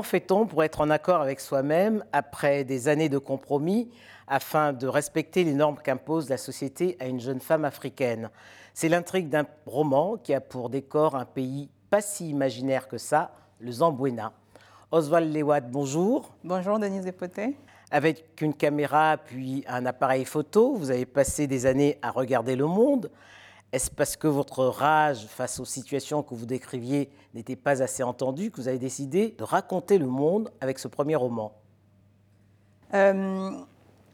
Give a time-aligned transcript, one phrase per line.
[0.00, 3.90] Comment fait-on pour être en accord avec soi-même après des années de compromis
[4.26, 8.30] afin de respecter les normes qu'impose la société à une jeune femme africaine?
[8.72, 13.32] C'est l'intrigue d'un roman qui a pour décor un pays pas si imaginaire que ça,
[13.58, 14.32] le Zambouena.
[14.90, 16.32] Oswald Lewat, bonjour.
[16.44, 17.52] Bonjour Denise Despotet.
[17.90, 22.64] Avec une caméra puis un appareil photo, vous avez passé des années à regarder le
[22.64, 23.10] monde.
[23.72, 28.50] Est-ce parce que votre rage face aux situations que vous décriviez n'était pas assez entendue
[28.50, 31.52] que vous avez décidé de raconter le monde avec ce premier roman?
[32.94, 33.50] Euh,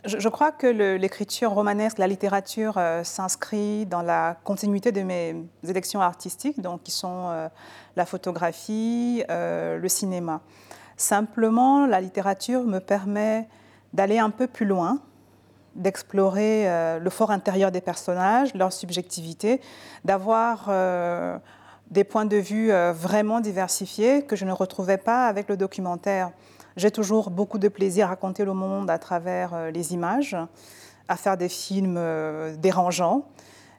[0.04, 5.34] je, crois que l'écriture romanesque, la littérature euh, s'inscrit dans la continuité de mes
[5.66, 7.48] élections artistiques, donc qui sont euh,
[7.96, 10.42] la photographie, le cinéma.
[10.98, 13.48] Simplement, la littérature me permet
[13.94, 15.00] d'aller un peu plus loin,
[15.76, 19.60] d'explorer euh, le fort intérieur des personnages, leur subjectivité,
[20.04, 21.38] d'avoir euh,
[21.90, 26.30] des points de vue euh, vraiment diversifiés que je ne retrouvais pas avec le documentaire.
[26.76, 30.36] J'ai toujours beaucoup de plaisir à raconter le monde à travers les images,
[31.08, 31.98] à faire des films
[32.58, 33.24] dérangeants.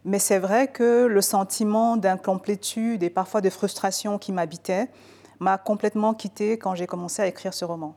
[0.04, 4.88] Mais c'est vrai que le sentiment d'incomplétude et parfois de frustration qui m'habitait
[5.40, 7.94] m'a complètement quitté quand j'ai commencé à écrire ce roman.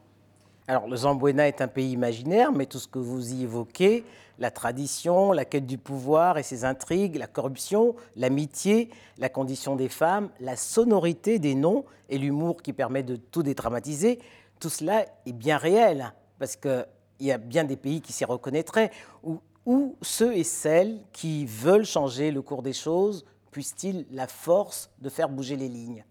[0.71, 4.05] Alors, le Zambouena est un pays imaginaire, mais tout ce que vous y évoquez,
[4.39, 9.89] la tradition, la quête du pouvoir et ses intrigues, la corruption, l'amitié, la condition des
[9.89, 14.21] femmes, la sonorité des noms et l'humour qui permet de tout dédramatiser,
[14.61, 16.87] tout cela est bien réel, parce qu'il
[17.19, 18.93] y a bien des pays qui s'y reconnaîtraient,
[19.25, 24.89] où, où ceux et celles qui veulent changer le cours des choses puissent-ils la force
[25.01, 26.05] de faire bouger les lignes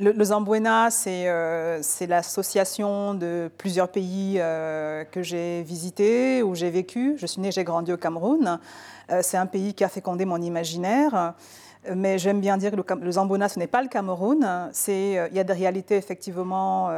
[0.00, 7.14] le, Zambouena, euh, c'est l'association de plusieurs pays euh, que j'ai visités, où j'ai vécu.
[7.18, 8.58] Je suis née, j'ai grandi au Cameroun.
[9.10, 11.34] Euh, c'est un pays qui a fécondé mon imaginaire.
[11.94, 14.70] Mais j'aime bien dire que le, le Zambouena, ce n'est pas le Cameroun.
[14.88, 16.90] Il y a des réalités, effectivement,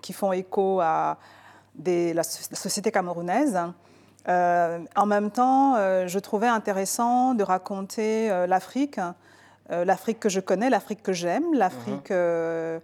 [0.00, 1.18] qui font écho à
[1.74, 3.58] des, la, société camerounaise.
[4.28, 5.74] en même temps,
[6.06, 9.00] je trouvais intéressant de raconter l'Afrique
[9.70, 12.16] l'Afrique que je connais, l'Afrique que j'aime, l'Afrique mhm.
[12.16, 12.80] euh,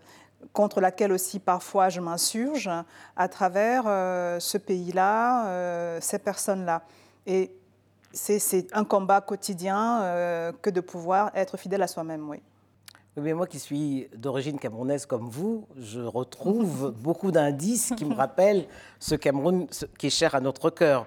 [0.53, 2.70] contre laquelle aussi parfois je m'insurge
[3.16, 6.82] à travers euh, ce pays-là, ces personnes-là.
[7.26, 7.54] Et
[8.12, 12.43] c'est un combat quotidien que de pouvoir être fidèle à soi-même, oui.
[13.14, 18.14] Oui, mais moi qui suis d'origine camerounaise comme vous, je retrouve beaucoup d'indices qui me
[18.14, 18.66] rappellent
[19.00, 19.66] ce Cameroun
[19.99, 21.06] qui est cher à notre cœur.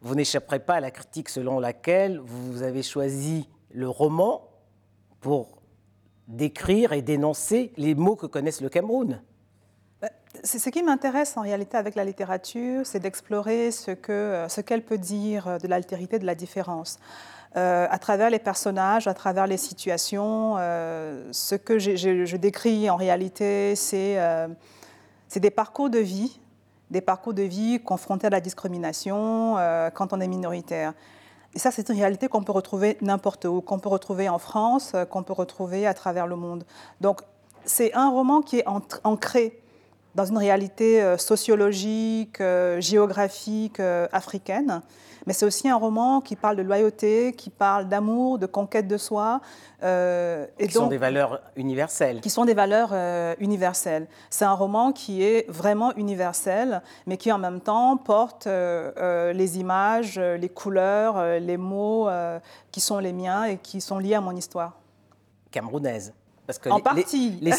[0.00, 4.49] Vous n'échapperez pas à la critique selon laquelle vous avez choisi le roman
[5.20, 5.58] pour
[6.28, 9.20] décrire et dénoncer les mots que connaissent le Cameroun.
[10.00, 10.08] Bah,
[10.44, 15.58] c'est ce qui m'intéresse en réalité avec la littérature, c'est d'explorer ce qu'elle peut dire
[15.58, 16.98] de l'altérité, de la différence.
[17.56, 22.94] Euh, à travers les personnages, à travers les situations, euh, ce que je décris en
[22.94, 24.48] réalité, euh,
[25.26, 26.38] c'est des parcours de vie,
[26.90, 29.56] des parcours de vie confrontés à la discrimination
[29.94, 30.92] quand on est minoritaire.
[31.54, 34.92] Et ça, c'est une réalité qu'on peut retrouver n'importe où, qu'on peut retrouver en France,
[34.94, 36.64] euh, qu'on peut retrouver à travers le monde.
[37.00, 37.20] Donc,
[37.64, 38.64] c'est un roman qui est
[39.04, 39.60] ancré
[40.14, 43.80] dans une réalité euh, sociologique, euh, géographique
[44.12, 44.82] africaine,
[45.26, 48.96] mais c'est aussi un roman qui parle de loyauté, qui parle d'amour, de conquête de
[48.96, 49.40] soi.
[49.82, 52.20] Euh, et qui sont des valeurs universelles.
[52.20, 54.06] Qui sont des valeurs euh, universelles.
[54.30, 59.58] C'est un roman qui est vraiment universel, mais qui en même temps porte euh, les
[59.58, 62.08] images, les couleurs, les mots
[62.72, 64.78] qui sont les miens et qui sont liés à mon histoire.
[65.50, 66.12] Camerounaise.
[66.50, 67.38] Parce que en partie.
[67.40, 67.52] Les,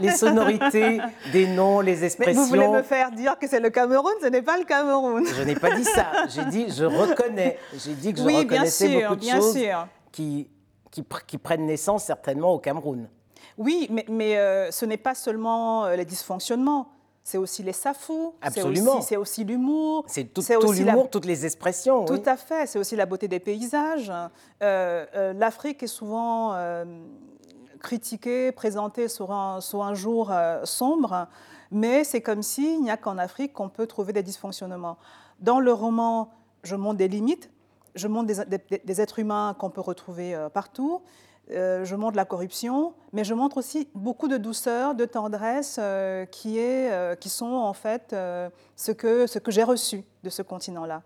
[0.00, 1.00] les, sonorités
[1.32, 2.32] des noms, les expressions.
[2.32, 5.26] Mais vous voulez me faire dire que c'est le Cameroun Ce n'est pas le Cameroun.
[5.26, 6.06] Je n'ai pas dit ça.
[6.28, 7.58] J'ai dit je reconnais.
[7.74, 9.86] J'ai dit que je reconnaissais bien sûr, beaucoup de bien choses sûr.
[10.10, 10.48] Qui,
[10.90, 13.06] qui, qui, prennent naissance certainement au Cameroun.
[13.58, 16.88] Oui, mais, mais euh, ce n'est pas seulement euh, les dysfonctionnements.
[17.22, 18.34] C'est aussi les safous.
[18.40, 19.02] Absolument.
[19.02, 20.04] C'est aussi, l'humour.
[20.06, 22.06] C'est tout, tout l'humour, toutes les expressions.
[22.06, 22.66] Tout à fait.
[22.66, 24.10] C'est aussi la beauté des paysages.
[24.62, 26.54] Euh, L'Afrique est souvent
[27.80, 31.26] critiqué, présenté sur un, sur un jour euh, sombre,
[31.70, 34.98] mais c'est comme s'il n'y a qu'en Afrique qu'on peut trouver des dysfonctionnements.
[35.40, 36.30] Dans le roman,
[36.62, 37.50] je montre des limites,
[37.94, 41.02] je montre des, êtres humains qu'on peut retrouver euh, partout,
[41.50, 45.80] euh, je montre la corruption, mais je montre aussi beaucoup de douceur, de tendresse
[46.30, 48.14] qui, est, qui sont en fait
[48.76, 51.02] ce que, ce que j'ai reçu de ce continent-là.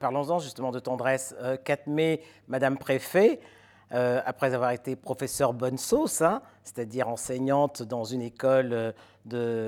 [0.00, 1.34] Parlons-en justement de tendresse.
[1.64, 3.40] 4 mai, Madame Préfet,
[3.92, 8.92] euh, après avoir été professeur bonne sauce, hein, c'est-à-dire enseignante dans une école euh,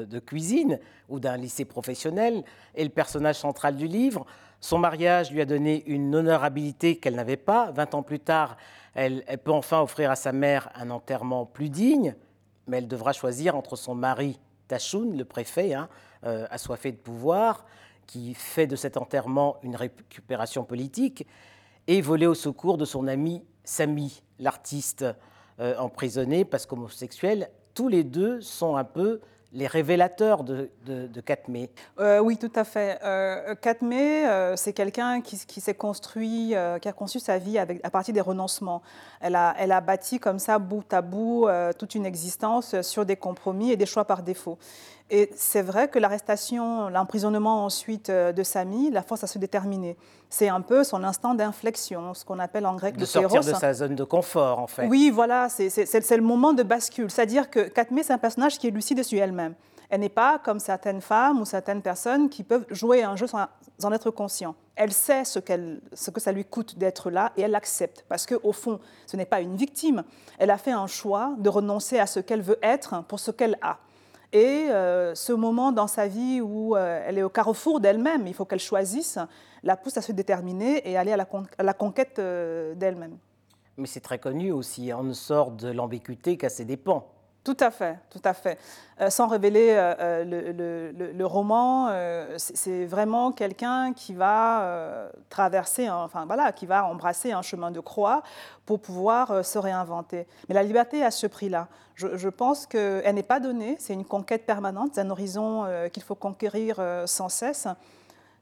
[0.06, 0.78] de, cuisine
[1.08, 2.44] ou d'un lycée professionnel,
[2.76, 4.24] et le personnage central du livre.
[4.60, 7.72] Son mariage lui a donné une honorabilité qu'elle n'avait pas.
[7.72, 8.56] Vingt ans plus tard,
[8.94, 12.14] elle, peut enfin offrir à sa mère un enterrement plus digne,
[12.68, 14.38] mais elle devra choisir entre son mari
[14.68, 15.88] Tachoun, le préfet, hein,
[16.22, 17.66] assoiffé de pouvoir,
[18.06, 21.26] qui fait de cet enterrement une récupération politique,
[21.88, 25.04] et volé au secours de son ami Samy, l'artiste
[25.78, 27.48] emprisonné parce qu'homosexuel.
[27.74, 29.20] Tous les deux sont un peu
[29.52, 31.08] les révélateurs de, de.
[31.98, 32.98] Euh, oui, tout à fait.
[33.04, 38.14] Euh, euh, c'est quelqu'un qui, s'est construit, euh, qui a conçu sa vie à partir
[38.14, 38.82] des renoncements.
[39.20, 41.48] Elle a, elle a bâti comme ça, bout à bout,
[41.78, 44.58] toute une existence sur des compromis et des choix par défaut.
[45.10, 49.96] Et c'est vrai que l'arrestation, l'emprisonnement ensuite de Samy la force à se déterminer.
[50.32, 53.74] C'est un peu son instant d'inflexion, ce qu'on appelle en grec de sortir de sa
[53.74, 54.86] zone de confort, en fait.
[54.86, 57.10] Oui, voilà, c'est le moment de bascule.
[57.10, 59.54] C'est-à-dire que Katmé, c'est un personnage qui est lucide sur elle-même.
[59.90, 63.46] Elle n'est pas comme certaines femmes ou certaines personnes qui peuvent jouer un jeu sans
[63.84, 64.54] en être conscient.
[64.74, 65.38] Elle sait ce,
[65.92, 69.26] ce que ça lui coûte d'être là et elle l'accepte parce qu'au fond, ce n'est
[69.26, 70.02] pas une victime.
[70.38, 73.58] Elle a fait un choix de renoncer à ce qu'elle veut être pour ce qu'elle
[73.60, 73.76] a.
[74.32, 78.32] Et euh, ce moment dans sa vie où euh, elle est au carrefour d'elle-même, il
[78.32, 79.18] faut qu'elle choisisse,
[79.62, 83.16] la pousse à se déterminer et aller à la, conquête euh, d'elle-même.
[83.76, 87.06] Mais c'est très connu aussi, on ne sort de l'ambiguïté qu'à ses dépens.
[87.44, 88.56] Tout à fait, tout à fait.
[89.08, 89.74] sans révéler
[90.24, 91.88] le, roman,
[92.36, 98.22] c'est vraiment quelqu'un qui va traverser, enfin voilà, qui va embrasser un chemin de croix
[98.64, 100.28] pour pouvoir se réinventer.
[100.48, 101.66] Mais la liberté à ce prix-là.
[101.94, 106.02] Je, pense qu'elle n'est pas donnée, c'est une conquête permanente, c'est un horizon euh, qu'il
[106.02, 107.68] faut conquérir euh, sans cesse.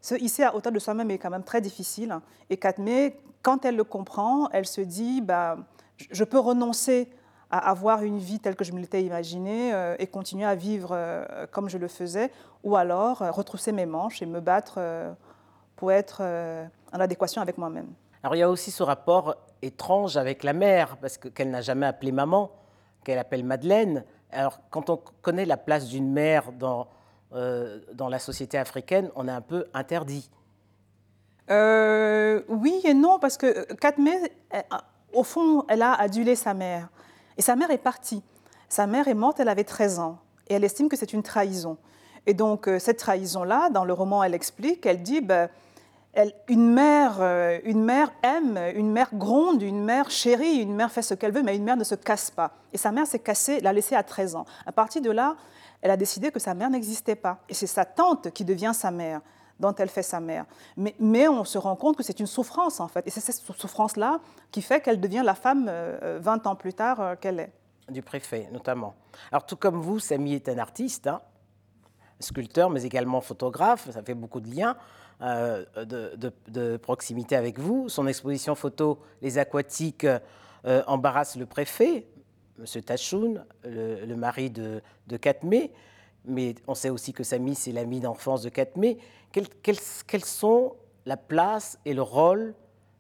[0.00, 2.19] Ce ici à hauteur de soi-même est quand même très difficile.
[2.49, 5.58] Et Katmé, quand elle le comprend, elle se dit bah,
[6.11, 7.11] je peux renoncer
[7.50, 10.97] à avoir une vie telle que je me l'étais imaginée euh, et continuer à vivre
[11.50, 12.31] comme je le faisais,
[12.62, 14.79] ou alors retrousser mes manches et me battre
[15.75, 16.23] pour être
[16.93, 17.88] en adéquation avec moi-même.
[18.23, 21.87] Alors il y a aussi ce rapport étrange avec la mère, parce qu'elle n'a jamais
[21.87, 22.50] appelé maman
[23.05, 24.05] qu'elle appelle Madeleine.
[24.31, 26.88] Alors, quand on connaît la place d'une mère dans,
[27.35, 30.31] euh, dans la société africaine, on est un peu interdit.
[31.50, 34.12] Euh, oui et non, parce que Katmé,
[35.12, 36.88] au fond, elle a adulé sa mère.
[37.37, 38.23] Et sa mère est partie.
[38.69, 40.19] Sa mère est morte, elle avait 13 ans.
[40.49, 41.77] Et elle estime que c'est une trahison.
[42.27, 45.49] Et donc, euh, cette trahison-là, dans le roman, elle explique, elle dit, ben,
[46.49, 51.03] une, mère, euh, une mère aime, une mère gronde, une mère chérit, une mère fait
[51.03, 52.53] ce qu'elle veut, mais une mère ne se casse pas.
[52.73, 54.44] Et sa mère s'est cassée, l'a laissée à 13 ans.
[54.67, 55.37] À partir de là,
[55.82, 57.38] elle a décidé que sa mère n'existait pas.
[57.49, 59.21] Et c'est sa tante qui devient sa mère,
[59.59, 60.47] dont elle fait sa mère.
[60.77, 63.06] Mais, on se rend compte que c'est une souffrance, en fait.
[63.06, 67.00] Et c'est cette souffrance-là qui fait qu'elle devient la femme 20 euh, ans plus tard
[67.00, 67.53] euh, qu'elle est.
[67.88, 68.94] Du préfet, notamment.
[69.32, 71.21] Alors, tout comme vous, Samy est un artiste, hein,
[72.21, 73.91] sculpteur, mais également photographe.
[73.91, 74.77] Ça fait beaucoup de liens.
[75.23, 77.91] Euh, de, proximité avec vous.
[77.91, 82.06] Son exposition photo Les Aquatiques euh, embarrasse le préfet,
[82.60, 82.82] M.
[82.82, 84.82] Tachoun, le, mari de,
[85.20, 85.72] Katmé.
[86.24, 88.98] Mais on sait aussi que Samy, c'est l'ami d'enfance de Katmé.
[89.32, 90.74] Quels, sont
[91.06, 92.54] la place et le rôle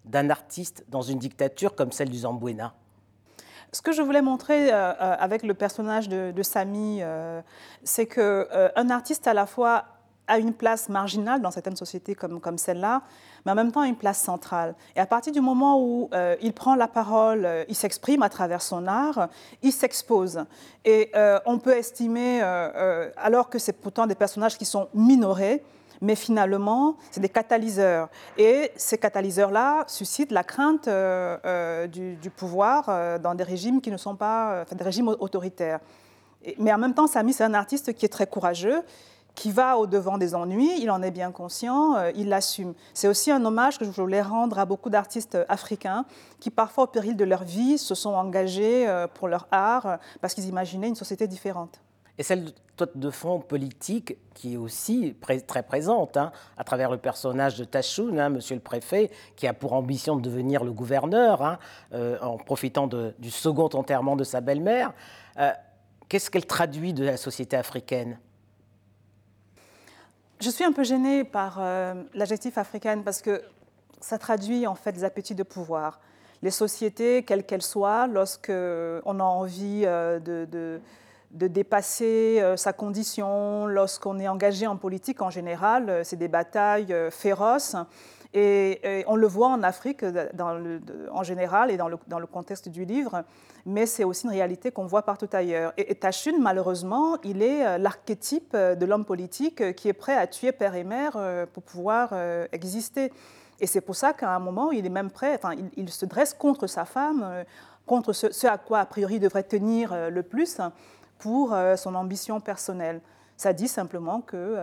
[0.04, 2.74] d'un artiste dans une dictature comme celle du Zambouena
[3.72, 7.02] ce que je voulais montrer euh, avec le personnage de, de Samy,
[7.84, 9.99] c'est qu'un artiste à la fois
[10.30, 13.02] a une place marginale dans certaines sociétés comme, comme celle-là,
[13.44, 14.74] mais en même temps une place centrale.
[14.94, 18.28] Et à partir du moment où euh, il prend la parole, euh, il s'exprime à
[18.28, 19.28] travers son art,
[19.62, 20.44] il s'expose.
[20.84, 22.40] Et euh, on peut estimer,
[23.16, 25.62] alors que c'est pourtant des personnages qui sont minorés,
[26.00, 28.08] mais finalement, c'est des catalyseurs.
[28.38, 30.88] Et ces catalyseurs-là suscitent la crainte
[31.88, 35.80] du, pouvoir dans des régimes qui ne sont pas, des régimes autoritaires.
[36.58, 38.82] mais en même temps, Samy, c'est un artiste qui est très courageux
[39.40, 42.74] qui va au-devant des ennuis, il en est bien conscient, euh, il l'assume.
[42.92, 46.04] C'est aussi un hommage que je voulais rendre à beaucoup d'artistes africains
[46.40, 49.96] qui, parfois au péril de leur vie, se sont engagés euh, pour leur art euh,
[50.20, 51.80] parce qu'ils imaginaient une société différente.
[52.18, 52.52] Et celle
[52.94, 55.16] de fond politique qui est aussi
[55.46, 59.54] très présente hein, à travers le personnage de Tachoun, hein, monsieur le préfet, qui a
[59.54, 61.58] pour ambition de devenir le gouverneur hein,
[62.20, 64.92] en profitant du second enterrement de sa belle-mère.
[66.10, 68.18] Qu'est-ce qu'elle traduit de la société africaine?
[70.40, 73.42] Je suis un peu gênée par euh, l'adjectif africaine parce que
[74.00, 76.00] ça traduit en fait des appétits de pouvoir.
[76.42, 83.66] Les sociétés, quelles qu'elles soient, lorsqu'on a envie euh, de, de, dépasser euh, sa condition,
[83.66, 87.76] lorsqu'on est engagé en politique en général, c'est des batailles féroces.
[88.32, 90.30] Et, on le voit en Afrique le,
[91.12, 93.24] en général et dans le, dans le, contexte du livre,
[93.66, 95.72] mais c'est aussi une réalité qu'on voit partout ailleurs.
[95.76, 99.94] Et, et Tachun, malheureusement, il est euh, l'archétype euh, de l'homme politique euh, qui est
[99.94, 101.18] prêt à tuer père et mère
[101.52, 102.14] pour pouvoir
[102.52, 103.12] exister.
[103.58, 106.32] Et c'est pour ça qu'à un moment, il est même prêt, enfin, il, se dresse
[106.32, 107.44] contre sa femme,
[107.84, 110.60] contre ce, ce, à quoi a priori il devrait tenir le plus
[111.18, 113.00] pour son ambition personnelle.
[113.36, 114.56] Ça dit simplement que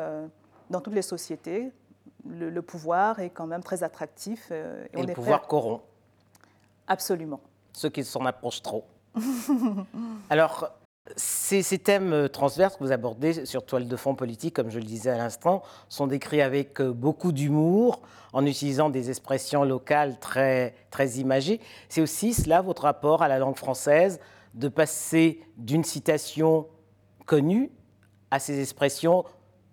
[0.69, 1.71] dans toutes les sociétés,
[2.29, 4.51] le, pouvoir est quand même très attractif.
[4.51, 5.81] et, le pouvoir corrompt.
[6.87, 7.41] Absolument.
[7.73, 8.85] Ceux qui s'en approchent trop.
[10.29, 10.71] Alors,
[11.15, 14.85] ces, thèmes euh, transverses que vous abordez sur toile de fond politique, comme je le
[14.85, 18.01] disais à l'instant, sont décrits avec euh, beaucoup d'humour,
[18.33, 21.61] en utilisant des expressions locales très, très imagées.
[21.89, 24.19] C'est aussi cela votre rapport à la langue française,
[24.53, 26.67] de passer d'une citation
[27.25, 27.71] connue
[28.31, 29.23] à ces expressions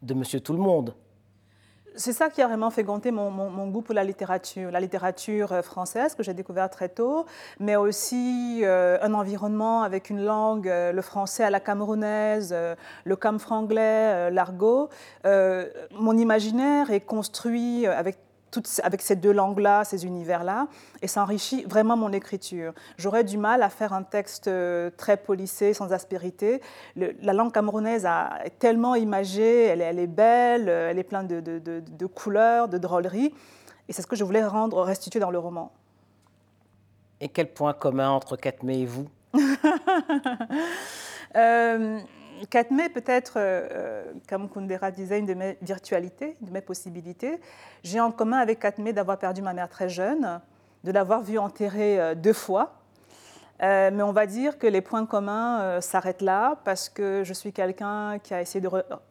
[0.02, 0.94] de Monsieur Tout le Monde
[1.96, 5.62] c'est ça qui a vraiment fait gonter mon, goût pour la littérature, la littérature euh,
[5.62, 7.26] française que j'ai découvert très tôt,
[7.60, 12.54] mais aussi euh, un environnement avec une langue, euh, le français à la camerounaise,
[13.04, 14.88] le camfranglais, l'argot.
[15.24, 18.18] mon imaginaire est construit avec
[18.82, 20.66] avec ces deux langues-là, ces univers-là,
[21.02, 22.72] et ça enrichit vraiment mon écriture.
[22.96, 26.60] J'aurais du mal à faire un texte euh, très polissé, sans aspérité.
[26.96, 28.06] la langue camerounaise
[28.44, 33.34] est tellement imagée, elle, est belle, euh, elle est pleine de, couleurs, de drôleries,
[33.88, 35.72] et c'est ce que je voulais rendre restitué dans le roman.
[37.20, 39.08] Et quel point commun entre Katmé et vous?
[41.36, 41.98] Euh,
[42.50, 47.40] Katmé, peut-être, euh, euh, comme Kundera disait, une de mes virtualités, de mes possibilités.
[47.82, 50.40] J'ai en commun avec Katmé d'avoir perdu ma mère très jeune,
[50.84, 52.74] de l'avoir vue enterrée euh, deux fois.
[53.60, 58.18] mais on va dire que les points communs s'arrêtent là parce que je suis quelqu'un
[58.18, 58.62] qui a essayé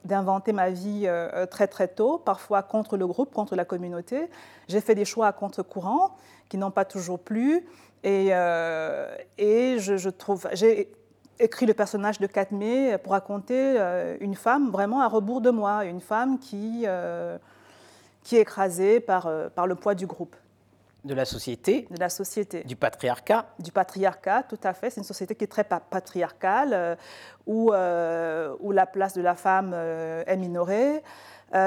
[0.06, 1.10] d'inventer ma vie
[1.50, 4.30] très très tôt, parfois contre le groupe, contre la communauté.
[4.68, 6.18] J'ai fait des choix à contre-courant
[6.50, 7.66] qui n'ont pas toujours plu.
[8.04, 8.30] Et,
[9.80, 10.48] je, trouve,
[11.40, 15.86] écrit le personnage de Katmé pour raconter euh, une femme vraiment à rebours de moi,
[15.86, 17.38] une femme qui, euh,
[18.24, 20.36] qui est écrasée par, euh, par le poids du groupe.
[21.04, 22.64] De la société De la société.
[22.64, 24.90] Du patriarcat Du patriarcat, tout à fait.
[24.90, 26.98] C'est une société qui est très patriarcale,
[27.46, 31.04] où, où la place de la femme est minorée.
[31.54, 31.58] où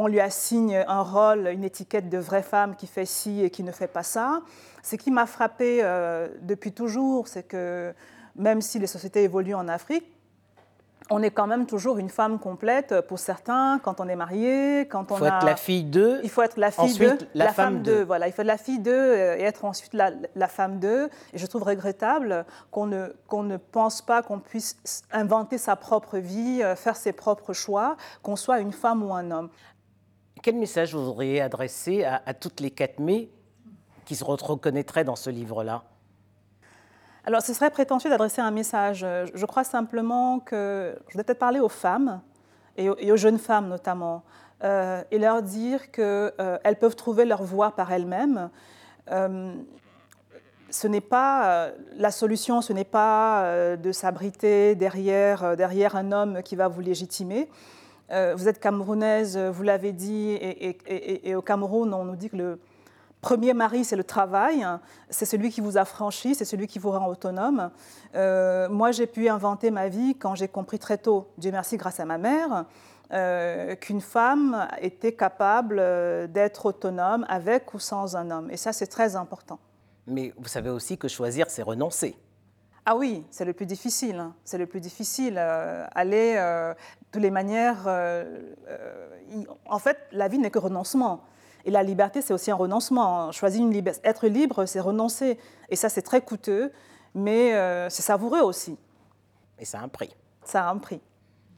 [0.00, 3.64] on lui assigne un rôle, une étiquette de vraie femme qui fait ci et qui
[3.64, 4.42] ne fait pas ça.
[4.84, 5.82] Ce qui m'a frappé
[6.42, 7.92] depuis toujours, c'est que
[8.36, 10.04] même si les sociétés évoluent en Afrique,
[11.10, 15.10] on est quand même toujours une femme complète pour certains quand on est marié, quand
[15.10, 16.20] on il faut être la fille d'eux.
[16.22, 18.02] Il faut être la fille d'eux, la, femme d'eux.
[18.02, 21.10] Voilà, il faut être la fille d'eux et être ensuite la, femme d'eux.
[21.32, 26.18] Et je trouve regrettable qu'on ne, qu'on ne pense pas qu'on puisse inventer sa propre
[26.18, 29.50] vie, euh, faire ses propres choix, qu'on soit une femme ou un homme.
[30.42, 33.30] Quel message vous auriez adressé à, à toutes les 4 mai
[34.04, 35.84] qui se reconnaîtraient dans ce livre-là?
[37.24, 39.06] Alors, ce serait prétentieux d'adresser un message.
[39.34, 42.20] Je crois simplement que je vais peut-être parler aux femmes
[42.76, 44.24] et aux, jeunes femmes notamment,
[44.64, 48.50] euh, et leur dire qu'elles euh, peuvent trouver leur voie par elles-mêmes.
[49.10, 49.54] Euh,
[50.70, 56.56] ce n'est pas la solution, ce n'est pas de s'abriter derrière, derrière un homme qui
[56.56, 57.50] va vous légitimer.
[58.08, 62.58] vous êtes camerounaise, vous l'avez dit, et, au Cameroun, on nous dit que le,
[63.22, 64.66] premier mari, c'est le travail,
[65.08, 67.70] c'est celui qui vous affranchit, c'est celui qui vous rend autonome.
[68.14, 72.00] Euh, moi, j'ai pu inventer ma vie quand j'ai compris très tôt, Dieu merci grâce
[72.00, 72.66] à ma mère,
[73.12, 78.50] euh, qu'une femme était capable euh, d'être autonome avec ou sans un homme.
[78.50, 79.60] Et ça, c'est très important.
[80.08, 82.16] Mais vous savez aussi que choisir, c'est renoncer.
[82.84, 84.16] Ah oui, c'est le plus difficile.
[84.16, 84.34] Hein.
[84.44, 85.38] C'est le plus difficile.
[85.38, 86.74] aller de
[87.12, 87.86] toutes les manières.
[89.66, 91.22] en fait, la vie n'est que renoncement.
[91.64, 93.30] Et la liberté, c'est aussi un renoncement.
[93.32, 95.38] Choisir une liberté, être libre, c'est renoncer.
[95.68, 96.72] Et ça, c'est très coûteux,
[97.14, 98.78] mais euh, c'est savoureux aussi.
[99.58, 100.14] Et ça a un prix.
[100.44, 101.00] Ça a un prix.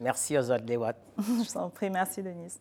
[0.00, 0.94] Merci Oswald Lewat.
[1.18, 2.58] Je vous en prie, merci Denise.